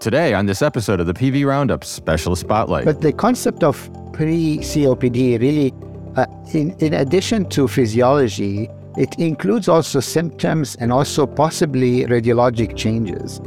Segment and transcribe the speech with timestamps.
[0.00, 2.86] Today, on this episode of the PV Roundup Specialist Spotlight.
[2.86, 3.76] But the concept of
[4.14, 5.74] pre COPD really,
[6.16, 13.42] uh, in, in addition to physiology, it includes also symptoms and also possibly radiologic changes.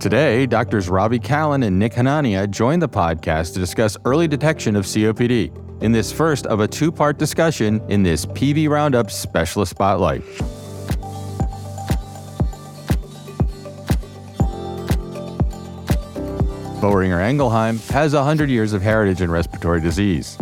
[0.00, 4.86] Today, doctors Ravi Kalhan and Nick Hanania join the podcast to discuss early detection of
[4.86, 10.24] COPD in this first of a two part discussion in this PV Roundup Specialist Spotlight.
[16.82, 20.36] Boehringer Ingelheim has 100 years of heritage in respiratory disease.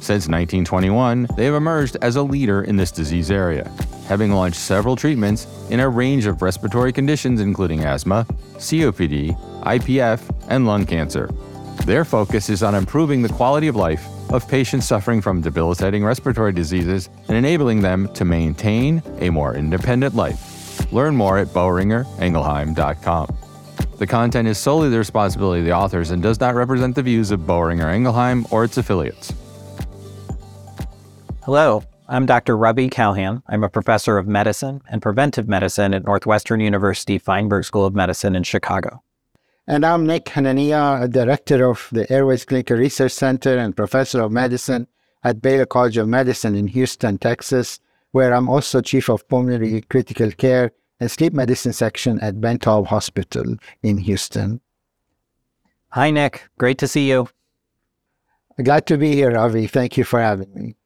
[0.00, 3.72] Since 1921, they have emerged as a leader in this disease area,
[4.06, 8.26] having launched several treatments in a range of respiratory conditions including asthma,
[8.58, 11.30] COPD, IPF, and lung cancer.
[11.86, 16.52] Their focus is on improving the quality of life of patients suffering from debilitating respiratory
[16.52, 20.92] diseases and enabling them to maintain a more independent life.
[20.92, 23.41] Learn more at boehringeringelheim.com.
[23.98, 27.30] The content is solely the responsibility of the authors and does not represent the views
[27.30, 29.32] of Boehringer Ingelheim or its affiliates.
[31.44, 32.56] Hello, I'm Dr.
[32.56, 33.42] Ravi Kalhan.
[33.48, 38.34] I'm a professor of medicine and preventive medicine at Northwestern University Feinberg School of Medicine
[38.34, 39.02] in Chicago.
[39.66, 44.88] And I'm Nick Hanania, director of the Airways Clinical Research Center and professor of medicine
[45.22, 47.78] at Baylor College of Medicine in Houston, Texas,
[48.10, 52.86] where I'm also chief of pulmonary critical care and sleep medicine section at Ben Taub
[52.86, 54.60] Hospital in Houston.
[55.88, 56.48] Hi, Nick.
[56.58, 57.28] Great to see you.
[58.62, 59.66] Glad to be here, Ravi.
[59.66, 60.76] Thank you for having me.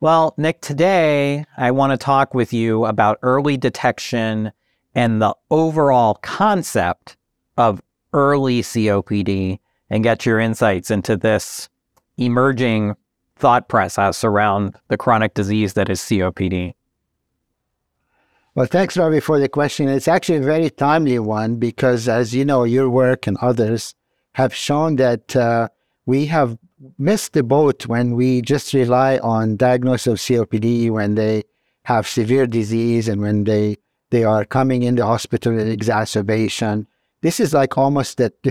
[0.00, 4.52] Well, Nick, today I want to talk with you about early detection
[4.94, 7.18] and the overall concept
[7.58, 7.82] of
[8.14, 9.58] early COPD
[9.90, 11.68] and get your insights into this
[12.16, 12.94] emerging
[13.36, 16.72] thought process around the chronic disease that is COPD.
[18.56, 19.86] Well, thanks, Ravi, for the question.
[19.86, 23.94] It's actually a very timely one because, as you know, your work and others
[24.32, 25.68] have shown that uh,
[26.06, 26.56] we have
[26.96, 31.42] missed the boat when we just rely on diagnosis of COPD when they
[31.84, 33.76] have severe disease and when they
[34.10, 36.86] they are coming in the hospital with exacerbation.
[37.20, 38.42] This is like almost that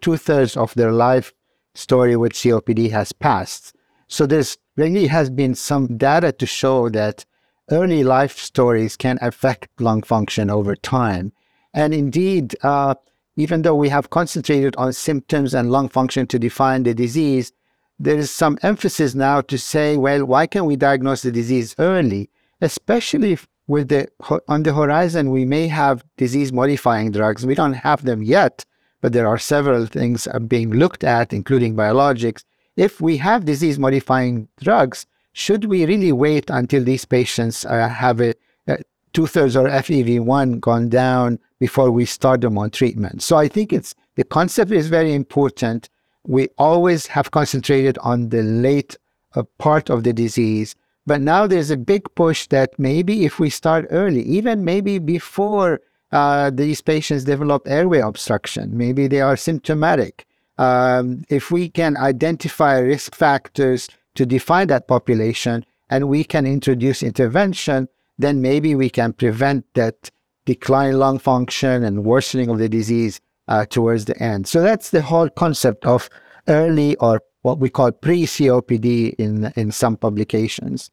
[0.00, 1.34] two thirds of their life
[1.74, 3.76] story with COPD has passed.
[4.08, 7.26] So there's really has been some data to show that
[7.70, 11.32] early life stories can affect lung function over time.
[11.74, 12.94] And indeed, uh,
[13.36, 17.52] even though we have concentrated on symptoms and lung function to define the disease,
[17.98, 22.28] there is some emphasis now to say, well, why can't we diagnose the disease early,
[22.60, 24.08] especially with the
[24.48, 27.46] on the horizon we may have disease modifying drugs.
[27.46, 28.64] We don't have them yet,
[29.00, 32.44] but there are several things being looked at, including biologics.
[32.76, 38.20] If we have disease modifying drugs, should we really wait until these patients uh, have
[38.20, 38.34] a,
[38.66, 38.78] a
[39.12, 43.22] two thirds or FEV1 gone down before we start them on treatment?
[43.22, 45.88] So I think it's the concept is very important.
[46.26, 48.96] We always have concentrated on the late
[49.34, 50.74] uh, part of the disease,
[51.06, 55.80] but now there's a big push that maybe if we start early, even maybe before
[56.12, 60.26] uh, these patients develop airway obstruction, maybe they are symptomatic.
[60.58, 67.02] Um, if we can identify risk factors to define that population and we can introduce
[67.02, 70.10] intervention, then maybe we can prevent that
[70.44, 74.46] decline lung function and worsening of the disease uh, towards the end.
[74.46, 76.08] So that's the whole concept of
[76.48, 80.90] early or what we call pre-COPD in, in some publications.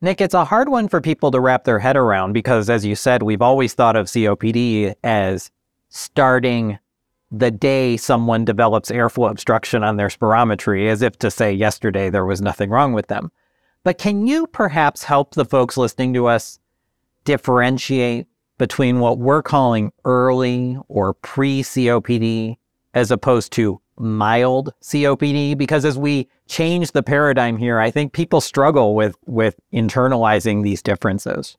[0.00, 2.94] Nick, it's a hard one for people to wrap their head around because, as you
[2.94, 5.50] said, we've always thought of COPD as
[5.88, 6.78] starting
[7.30, 12.26] the day someone develops airflow obstruction on their spirometry, as if to say yesterday there
[12.26, 13.30] was nothing wrong with them.
[13.82, 16.58] But can you perhaps help the folks listening to us
[17.24, 18.26] differentiate
[18.56, 22.56] between what we're calling early or pre COPD
[22.94, 25.58] as opposed to mild COPD?
[25.58, 30.82] Because as we change the paradigm here, I think people struggle with, with internalizing these
[30.82, 31.56] differences.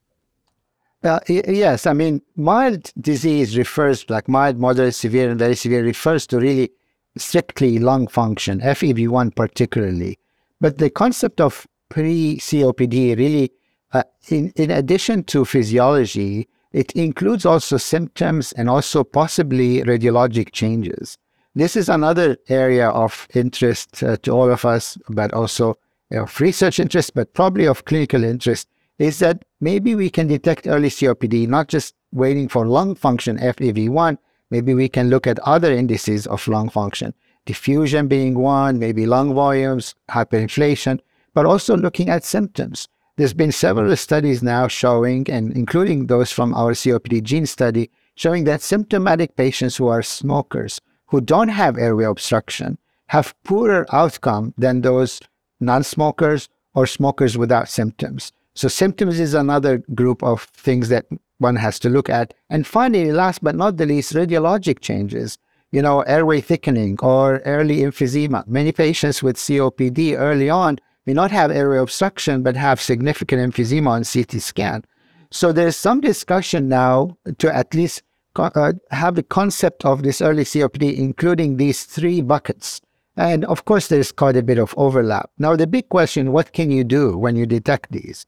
[1.06, 1.86] Well, yes.
[1.86, 6.72] I mean, mild disease refers, like mild, moderate, severe, and very severe, refers to really
[7.16, 10.18] strictly lung function, FEV1 particularly.
[10.60, 13.52] But the concept of pre COPD really,
[13.92, 21.18] uh, in, in addition to physiology, it includes also symptoms and also possibly radiologic changes.
[21.54, 25.76] This is another area of interest uh, to all of us, but also
[26.10, 28.66] of research interest, but probably of clinical interest
[28.98, 34.18] is that maybe we can detect early COPD, not just waiting for lung function, FEV1.
[34.50, 37.14] Maybe we can look at other indices of lung function,
[37.44, 41.00] diffusion being one, maybe lung volumes, hyperinflation,
[41.34, 42.88] but also looking at symptoms.
[43.16, 48.44] There's been several studies now showing, and including those from our COPD gene study, showing
[48.44, 52.78] that symptomatic patients who are smokers who don't have airway obstruction
[53.08, 55.20] have poorer outcome than those
[55.60, 58.32] non-smokers or smokers without symptoms.
[58.56, 61.04] So symptoms is another group of things that
[61.38, 62.32] one has to look at.
[62.48, 65.36] And finally, last but not the least, radiologic changes.
[65.72, 68.46] You know, airway thickening or early emphysema.
[68.46, 73.88] Many patients with COPD early on may not have airway obstruction, but have significant emphysema
[73.88, 74.84] on CT scan.
[75.30, 78.04] So there's some discussion now to at least
[78.36, 82.80] uh, have the concept of this early COPD, including these three buckets.
[83.18, 85.30] And of course, there's quite a bit of overlap.
[85.38, 88.24] Now, the big question what can you do when you detect these?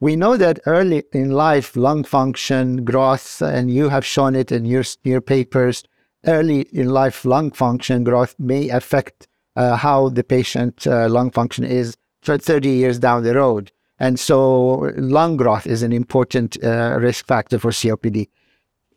[0.00, 4.64] We know that early in life, lung function, growth, and you have shown it in
[4.64, 5.84] your, your papers,
[6.26, 11.64] early in life lung function growth may affect uh, how the patient uh, lung function
[11.64, 13.70] is for 30 years down the road.
[13.98, 18.28] And so lung growth is an important uh, risk factor for COPD.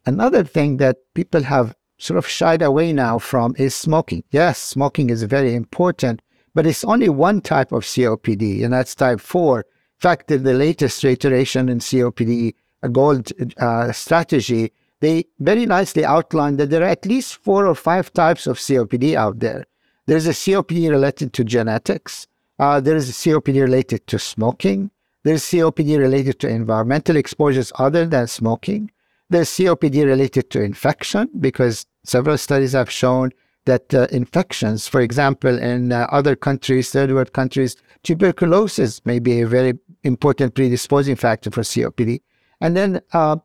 [0.06, 4.24] Another thing that people have sort of shied away now from is smoking.
[4.32, 6.22] Yes, smoking is very important,
[6.56, 9.66] but it's only one type of COPD, and that's type 4.
[9.98, 12.54] In fact, in the latest iteration in COPD
[12.92, 18.14] gold uh, strategy, they very nicely outlined that there are at least four or five
[18.14, 19.66] types of COPD out there.
[20.06, 22.28] There's a COPD related to genetics.
[22.60, 24.92] Uh, there is a COPD related to smoking.
[25.24, 28.92] There's COPD related to environmental exposures other than smoking.
[29.32, 33.32] There's COPD related to infection because several studies have shown
[33.68, 39.42] that uh, infections, for example, in uh, other countries, third world countries, tuberculosis may be
[39.42, 39.74] a very
[40.04, 42.22] important predisposing factor for COPD.
[42.60, 43.38] And then, uh,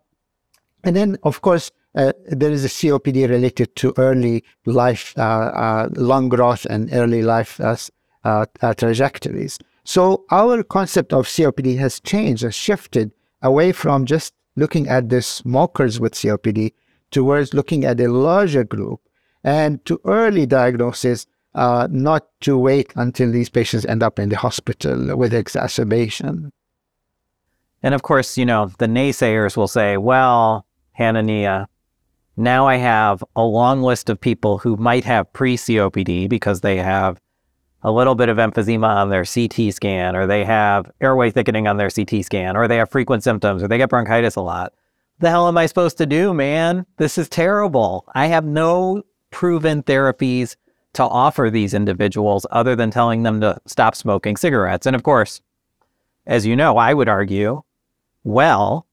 [0.85, 5.89] and then, of course, uh, there is a COPD related to early life uh, uh,
[5.95, 7.61] lung growth and early life
[8.79, 9.59] trajectories.
[9.85, 15.21] So our concept of COPD has changed, has shifted away from just looking at the
[15.21, 16.73] smokers with COPD
[17.11, 19.01] towards looking at a larger group
[19.45, 24.37] and to early diagnosis, uh, not to wait until these patients end up in the
[24.37, 26.53] hospital with exacerbation.
[27.83, 30.67] And of course, you know, the naysayers will say, well,
[30.99, 31.67] Hanania,
[32.37, 36.77] now I have a long list of people who might have pre COPD because they
[36.77, 37.21] have
[37.83, 41.77] a little bit of emphysema on their CT scan, or they have airway thickening on
[41.77, 44.73] their CT scan, or they have frequent symptoms, or they get bronchitis a lot.
[45.19, 46.87] The hell am I supposed to do, man?
[46.97, 48.07] This is terrible.
[48.15, 50.57] I have no proven therapies
[50.93, 54.87] to offer these individuals other than telling them to stop smoking cigarettes.
[54.87, 55.41] And of course,
[56.27, 57.63] as you know, I would argue,
[58.23, 58.87] well,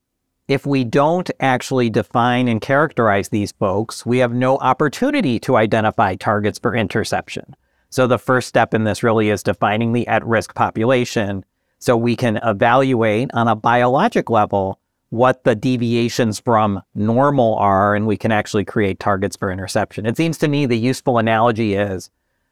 [0.48, 6.16] if we don't actually define and characterize these folks, we have no opportunity to identify
[6.16, 7.56] targets for interception.
[7.92, 11.46] So the first step in this really is defining the at risk population
[11.78, 18.06] so we can evaluate on a biologic level what the deviations from normal are and
[18.06, 20.06] we can actually create targets for interception.
[20.06, 22.10] It seems to me the useful analogy is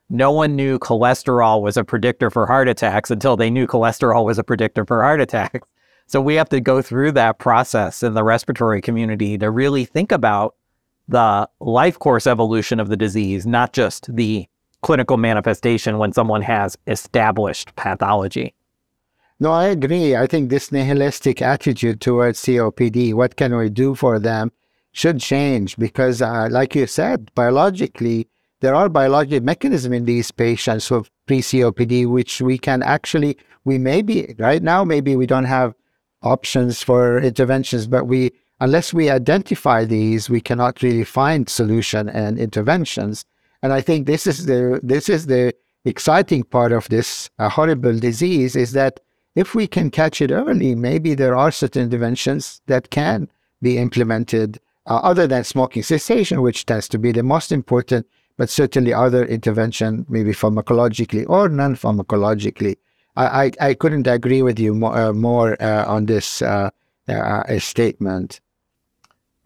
[0.09, 4.39] no one knew cholesterol was a predictor for heart attacks until they knew cholesterol was
[4.39, 5.67] a predictor for heart attacks.
[6.09, 10.13] So we have to go through that process in the respiratory community to really think
[10.13, 10.55] about
[11.09, 14.47] the life course evolution of the disease, not just the
[14.81, 18.53] clinical manifestation when someone has established pathology.
[19.39, 20.15] No, I agree.
[20.15, 24.51] I think this nihilistic attitude towards COPD, what can we do for them,
[24.93, 28.27] should change because, uh, like you said, biologically,
[28.61, 34.33] there are biological mechanisms in these patients with pre-COPD, which we can actually, we maybe,
[34.39, 35.75] right now, maybe we don't have
[36.23, 42.39] options for interventions, but we, unless we identify these, we cannot really find solution and
[42.39, 43.23] interventions.
[43.61, 45.53] And I think this is the this is the
[45.85, 48.99] exciting part of this uh, horrible disease is that
[49.37, 53.29] if we can catch it early, maybe there are certain interventions that can
[53.61, 58.49] be implemented uh, other than smoking cessation, which tends to be the most important, but
[58.49, 62.77] certainly other intervention, maybe pharmacologically or non-pharmacologically.
[63.15, 66.71] I, I, I, couldn't agree with you more, uh, more uh, on this uh,
[67.07, 68.41] uh, statement.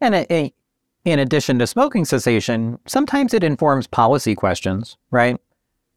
[0.00, 0.54] And a,
[1.04, 5.36] in addition to smoking cessation, sometimes it informs policy questions, right?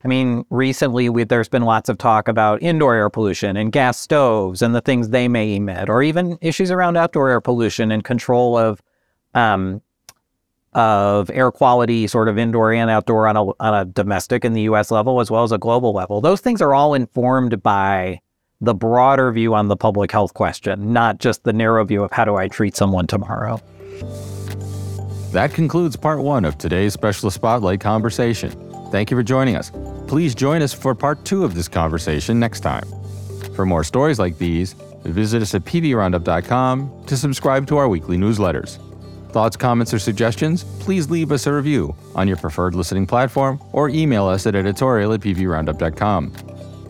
[0.05, 3.99] I mean, recently we, there's been lots of talk about indoor air pollution and gas
[3.99, 8.03] stoves and the things they may emit, or even issues around outdoor air pollution and
[8.03, 8.83] control of
[9.33, 9.81] um,
[10.73, 14.61] of air quality, sort of indoor and outdoor on a, on a domestic in the
[14.63, 14.91] U.S.
[14.91, 16.21] level as well as a global level.
[16.21, 18.19] Those things are all informed by
[18.61, 22.25] the broader view on the public health question, not just the narrow view of how
[22.25, 23.59] do I treat someone tomorrow.
[25.31, 28.51] That concludes part one of today's Specialist Spotlight conversation.
[28.91, 29.71] Thank you for joining us.
[30.07, 32.85] Please join us for part two of this conversation next time.
[33.55, 38.79] For more stories like these, visit us at pvroundup.com to subscribe to our weekly newsletters.
[39.31, 40.63] Thoughts, comments, or suggestions?
[40.79, 45.11] Please leave us a review on your preferred listening platform or email us at editorial
[45.11, 46.31] at pvroundup.com.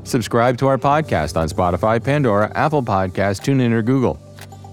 [0.03, 4.19] Subscribe to our podcast on Spotify, Pandora, Apple Podcasts, TuneIn, or Google.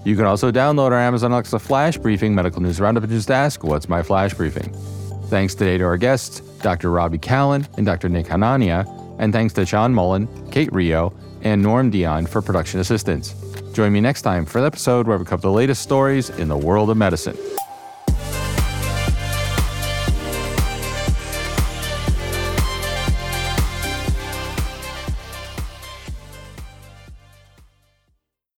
[0.05, 3.63] You can also download our Amazon Alexa Flash Briefing Medical News Roundup and just ask,
[3.63, 4.71] What's my Flash Briefing?
[5.29, 6.89] Thanks today to our guests, Dr.
[6.89, 8.09] Ravi Kalhan and Dr.
[8.09, 8.87] Nick Hanania,
[9.19, 13.35] and thanks to Sean Mullen, Kate Rio, and Norm Dion for production assistance.
[13.73, 16.57] Join me next time for the episode where we cover the latest stories in the
[16.57, 17.37] world of medicine.